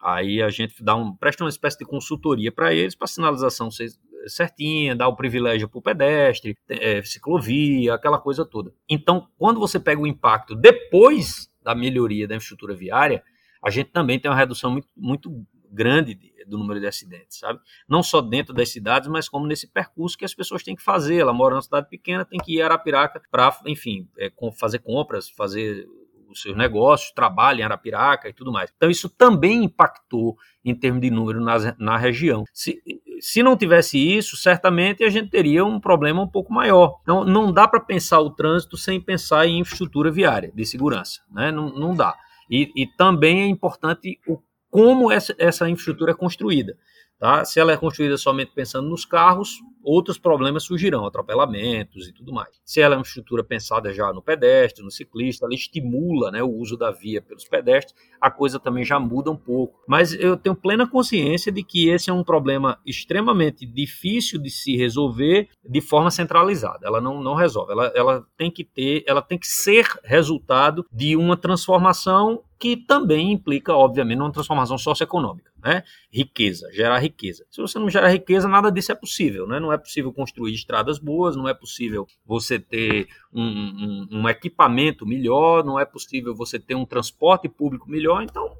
[0.00, 3.88] Aí a gente dá um, presta uma espécie de consultoria para eles, para sinalização ser
[4.28, 8.72] certinha, dá o privilégio para o pedestre, é, ciclovia, aquela coisa toda.
[8.88, 13.22] Então, quando você pega o impacto depois da melhoria da infraestrutura viária,
[13.62, 17.60] a gente também tem uma redução muito, muito grande do número de acidentes, sabe?
[17.88, 21.18] Não só dentro das cidades, mas como nesse percurso que as pessoas têm que fazer.
[21.18, 25.28] Ela mora numa cidade pequena, tem que ir a Arapiraca para, enfim, é, fazer compras,
[25.28, 25.86] fazer
[26.28, 28.72] os seus negócios, trabalho em Arapiraca e tudo mais.
[28.76, 32.44] Então, isso também impactou em termos de número na, na região.
[32.52, 32.82] Se,
[33.20, 36.98] se não tivesse isso, certamente a gente teria um problema um pouco maior.
[37.02, 41.50] Então, não dá para pensar o trânsito sem pensar em infraestrutura viária de segurança, né?
[41.50, 42.14] não, não dá.
[42.50, 44.40] E, e também é importante o
[44.76, 46.76] como essa, essa infraestrutura é construída.
[47.18, 47.44] Tá?
[47.44, 52.60] Se ela é construída somente pensando nos carros, outros problemas surgirão, atropelamentos e tudo mais.
[52.64, 56.50] Se ela é uma estrutura pensada já no pedestre, no ciclista, ela estimula né, o
[56.50, 59.80] uso da via pelos pedestres, a coisa também já muda um pouco.
[59.86, 64.76] Mas eu tenho plena consciência de que esse é um problema extremamente difícil de se
[64.76, 66.86] resolver de forma centralizada.
[66.86, 67.72] Ela não, não resolve.
[67.72, 73.32] Ela, ela tem que ter, ela tem que ser resultado de uma transformação que também
[73.32, 75.82] implica, obviamente, uma transformação socioeconômica, né?
[76.10, 77.44] Riqueza, gerar riqueza.
[77.50, 79.58] Se você não gerar riqueza, nada disso é possível, né?
[79.58, 85.04] Não é possível construir estradas boas, não é possível você ter um, um, um equipamento
[85.04, 88.54] melhor, não é possível você ter um transporte público melhor, então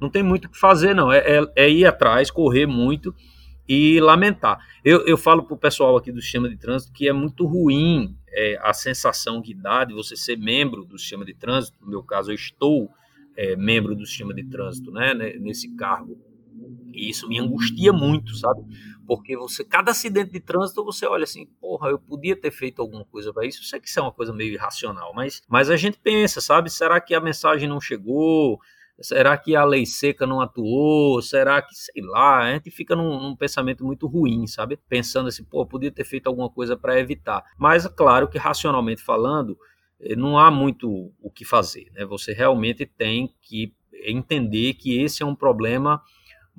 [0.00, 1.12] não tem muito o que fazer, não.
[1.12, 3.14] É, é, é ir atrás, correr muito
[3.68, 4.58] e lamentar.
[4.84, 8.16] Eu, eu falo para o pessoal aqui do sistema de trânsito que é muito ruim
[8.32, 11.76] é, a sensação que dá de você ser membro do sistema de trânsito.
[11.80, 12.90] No meu caso, eu estou
[13.38, 16.18] é, membro do sistema de trânsito, né, nesse cargo.
[16.92, 18.62] E isso me angustia muito, sabe?
[19.06, 23.04] Porque você, cada acidente de trânsito, você olha assim, porra, eu podia ter feito alguma
[23.04, 23.60] coisa para isso.
[23.60, 26.70] Eu sei que isso é uma coisa meio irracional, mas, mas a gente pensa, sabe?
[26.70, 28.58] Será que a mensagem não chegou?
[29.00, 31.22] Será que a lei seca não atuou?
[31.22, 34.76] Será que, sei lá, a gente fica num, num pensamento muito ruim, sabe?
[34.88, 37.44] Pensando assim, pô, podia ter feito alguma coisa para evitar.
[37.56, 39.56] Mas, é claro que racionalmente falando,
[40.00, 41.86] eh, não há muito o que fazer.
[41.92, 42.04] Né?
[42.06, 43.72] Você realmente tem que
[44.04, 46.02] entender que esse é um problema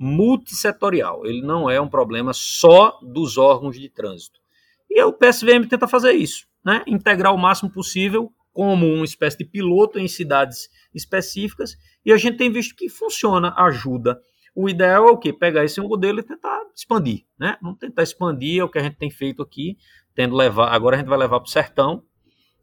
[0.02, 1.26] multissetorial.
[1.26, 4.40] Ele não é um problema só dos órgãos de trânsito.
[4.88, 6.82] E o PSVM tenta fazer isso, né?
[6.86, 12.38] integrar o máximo possível como uma espécie de piloto em cidades específicas, e a gente
[12.38, 14.18] tem visto que funciona, ajuda.
[14.54, 15.32] O ideal é o quê?
[15.32, 17.56] Pegar esse modelo e tentar expandir, né?
[17.62, 19.76] Vamos tentar expandir, é o que a gente tem feito aqui,
[20.14, 22.02] tendo levar, agora a gente vai levar para o sertão,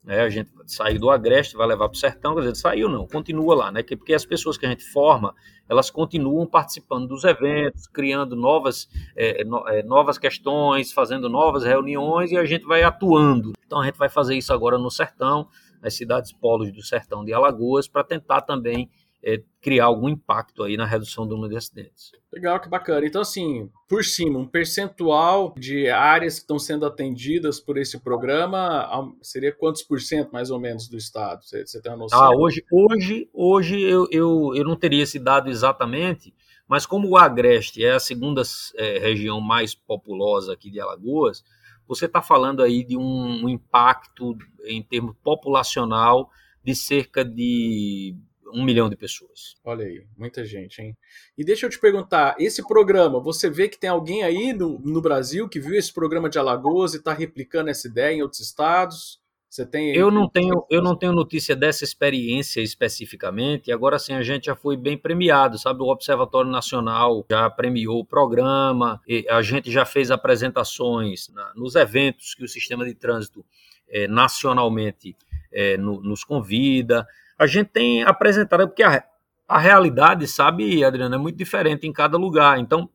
[0.07, 0.21] né?
[0.21, 3.53] A gente saiu do Agreste, vai levar para o sertão, quer dizer, saiu não, continua
[3.53, 3.83] lá, né?
[3.83, 5.35] Porque as pessoas que a gente forma,
[5.67, 12.31] elas continuam participando dos eventos, criando novas, é, no, é, novas questões, fazendo novas reuniões
[12.31, 13.51] e a gente vai atuando.
[13.65, 15.49] Então a gente vai fazer isso agora no sertão,
[15.81, 18.89] nas cidades polos do sertão de Alagoas, para tentar também
[19.27, 22.11] é, criar algum impacto aí na redução do número de acidentes.
[22.31, 23.05] Legal, que bacana.
[23.05, 28.89] Então, assim, por cima, um percentual de áreas que estão sendo atendidas por esse programa
[29.21, 31.43] seria quantos por cento, mais ou menos, do estado?
[31.43, 32.23] Você, você tem uma noção?
[32.23, 36.33] Ah, hoje, hoje, hoje eu, eu, eu não teria esse dado exatamente,
[36.65, 38.41] mas como o Agreste é a segunda
[38.75, 41.43] é, região mais populosa aqui de Alagoas,
[41.85, 46.29] você está falando aí de um, um impacto em termos populacional
[46.63, 48.15] de cerca de
[48.53, 49.55] um milhão de pessoas.
[49.63, 50.97] Olha aí, muita gente, hein?
[51.37, 55.01] E deixa eu te perguntar, esse programa, você vê que tem alguém aí no, no
[55.01, 59.19] Brasil que viu esse programa de Alagoas e está replicando essa ideia em outros estados?
[59.49, 63.71] Você tem eu não tenho eu não tenho notícia dessa experiência especificamente.
[63.71, 65.81] Agora sim a gente já foi bem premiado, sabe?
[65.81, 69.01] O Observatório Nacional já premiou o programa.
[69.29, 73.45] a gente já fez apresentações na, nos eventos que o sistema de trânsito
[73.89, 75.15] é, nacionalmente
[75.51, 77.07] é, no, nos convida
[77.37, 79.03] a gente tem apresentado, porque a,
[79.47, 82.59] a realidade, sabe, Adriano, é muito diferente em cada lugar.
[82.59, 82.89] Então,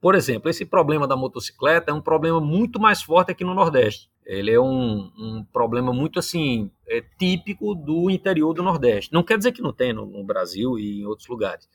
[0.00, 4.10] por exemplo, esse problema da motocicleta é um problema muito mais forte aqui no Nordeste.
[4.24, 9.12] Ele é um, um problema muito assim é, típico do interior do Nordeste.
[9.12, 11.68] Não quer dizer que não tem no, no Brasil e em outros lugares,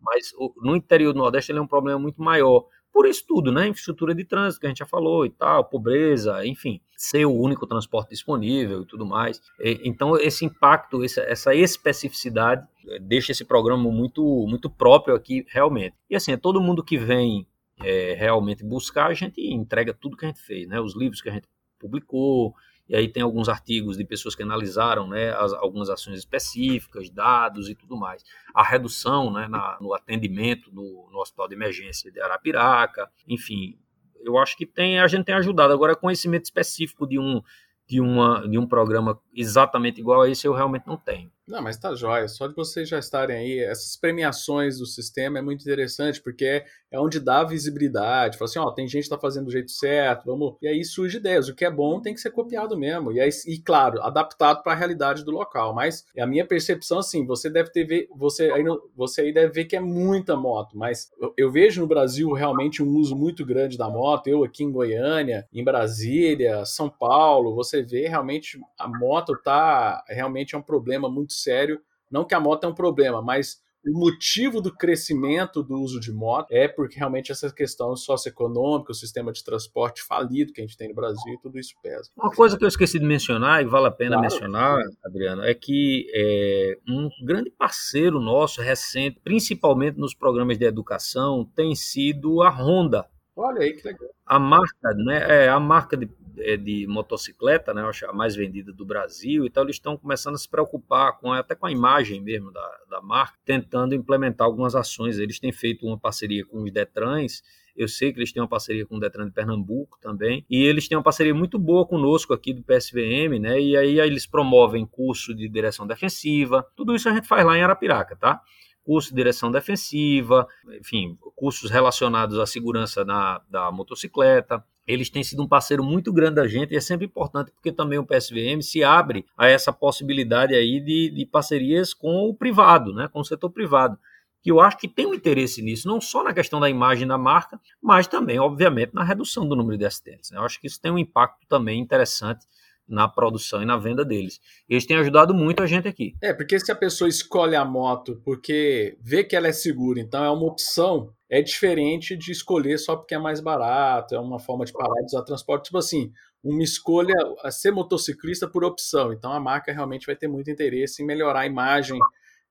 [0.00, 3.52] mas o, no interior do Nordeste ele é um problema muito maior por isso tudo,
[3.52, 3.68] né?
[3.68, 7.66] Infraestrutura de trânsito que a gente já falou e tal, pobreza, enfim, ser o único
[7.66, 9.40] transporte disponível e tudo mais.
[9.84, 15.94] Então, esse impacto, essa especificidade é, deixa esse programa muito, muito próprio aqui, realmente.
[16.08, 17.46] E assim, é todo mundo que vem
[17.82, 20.80] é, realmente buscar, a gente entrega tudo que a gente fez, né?
[20.80, 21.48] Os livros que a gente
[21.78, 22.54] publicou,
[22.90, 27.68] e aí tem alguns artigos de pessoas que analisaram né, as, algumas ações específicas, dados
[27.68, 28.24] e tudo mais.
[28.52, 33.78] A redução né, na, no atendimento no, no Hospital de Emergência de Arapiraca, enfim,
[34.24, 35.72] eu acho que tem, a gente tem ajudado.
[35.72, 37.40] Agora, conhecimento específico de um,
[37.88, 41.30] de, uma, de um programa exatamente igual a esse, eu realmente não tenho.
[41.46, 42.26] Não, mas tá jóia.
[42.26, 46.96] Só de vocês já estarem aí, essas premiações do sistema é muito interessante, porque é,
[46.96, 48.36] é onde dá visibilidade.
[48.36, 50.56] Fala assim, ó, tem gente que tá fazendo do jeito certo, vamos.
[50.60, 51.48] E aí surge ideias.
[51.48, 53.12] O que é bom tem que ser copiado mesmo.
[53.12, 55.74] E, aí, e claro, adaptado para a realidade do local.
[55.74, 59.76] Mas a minha percepção, assim, você deve ter você aí, você aí deve ver que
[59.76, 63.88] é muita moto, mas eu, eu vejo no Brasil realmente um uso muito grande da
[63.88, 64.28] moto.
[64.28, 70.54] Eu aqui em Goiânia, em Brasília, São Paulo, você vê realmente a moto tá realmente
[70.54, 71.80] é um problema muito sério.
[72.10, 76.12] Não que a moto é um problema, mas o motivo do crescimento do uso de
[76.12, 80.76] moto é porque realmente essa questão socioeconômica, o sistema de transporte falido que a gente
[80.76, 82.10] tem no Brasil, tudo isso pesa.
[82.16, 84.22] Uma coisa que eu esqueci de mencionar, e vale a pena claro.
[84.22, 91.48] mencionar, Adriano, é que é, um grande parceiro nosso recente, principalmente nos programas de educação,
[91.56, 93.06] tem sido a Honda.
[93.34, 94.08] Olha aí que legal.
[94.26, 95.44] A marca, né?
[95.44, 96.08] É, a marca de,
[96.56, 97.82] de motocicleta, né?
[98.08, 99.46] A mais vendida do Brasil.
[99.46, 103.00] Então eles estão começando a se preocupar com até com a imagem mesmo da, da
[103.00, 105.18] marca, tentando implementar algumas ações.
[105.18, 107.42] Eles têm feito uma parceria com os Detrans
[107.76, 110.86] eu sei que eles têm uma parceria com o Detran de Pernambuco também, e eles
[110.86, 113.60] têm uma parceria muito boa conosco aqui do PSVM, né?
[113.60, 117.56] E aí, aí eles promovem curso de direção defensiva, tudo isso a gente faz lá
[117.56, 118.40] em Arapiraca, tá?
[118.82, 120.48] curso de direção defensiva,
[120.80, 124.64] enfim, cursos relacionados à segurança na, da motocicleta.
[124.90, 127.98] Eles têm sido um parceiro muito grande da gente e é sempre importante porque também
[127.98, 133.08] o PSVM se abre a essa possibilidade aí de, de parcerias com o privado, né,
[133.08, 133.98] com o setor privado
[134.42, 137.18] que eu acho que tem um interesse nisso, não só na questão da imagem da
[137.18, 140.30] marca, mas também, obviamente, na redução do número de acidentes.
[140.30, 140.38] Né?
[140.38, 142.46] Eu acho que isso tem um impacto também interessante
[142.88, 144.40] na produção e na venda deles.
[144.68, 146.14] Eles têm ajudado muito a gente aqui.
[146.20, 150.24] É, porque se a pessoa escolhe a moto porque vê que ela é segura, então
[150.24, 154.64] é uma opção, é diferente de escolher só porque é mais barato, é uma forma
[154.64, 155.66] de parar de usar transporte.
[155.66, 156.12] Tipo assim,
[156.42, 157.14] uma escolha
[157.44, 159.12] a ser motociclista por opção.
[159.12, 162.00] Então a marca realmente vai ter muito interesse em melhorar a imagem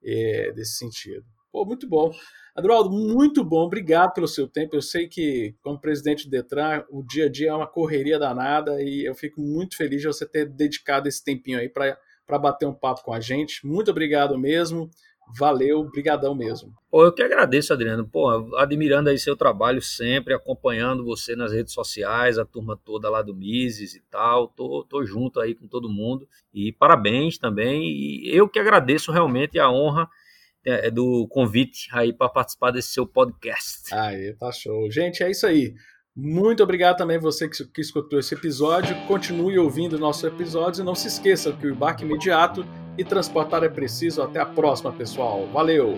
[0.02, 1.26] é, desse sentido.
[1.52, 2.10] Pô, muito bom.
[2.56, 4.76] Adroaldo, muito bom, obrigado pelo seu tempo.
[4.76, 8.82] Eu sei que, como presidente do Detran, o dia a dia é uma correria danada
[8.82, 11.98] e eu fico muito feliz de você ter dedicado esse tempinho aí para
[12.40, 13.66] bater um papo com a gente.
[13.66, 14.90] Muito obrigado mesmo.
[15.38, 16.74] Valeu, brigadão mesmo.
[16.90, 18.08] Pô, eu que agradeço, Adriano.
[18.08, 23.22] Pô, admirando aí seu trabalho sempre, acompanhando você nas redes sociais, a turma toda lá
[23.22, 24.48] do Mises e tal.
[24.48, 26.28] Tô, tô junto aí com todo mundo.
[26.54, 27.84] E parabéns também.
[27.84, 30.10] E eu que agradeço realmente a honra
[30.66, 33.94] é, é do convite aí para participar desse seu podcast.
[33.94, 34.90] Aí, tá show.
[34.90, 35.74] Gente, é isso aí.
[36.22, 38.94] Muito obrigado também você que, que escutou esse episódio.
[39.08, 42.66] Continue ouvindo nossos episódios e não se esqueça que o embarque imediato
[42.98, 44.22] e transportar é preciso.
[44.22, 45.48] Até a próxima, pessoal.
[45.54, 45.98] Valeu!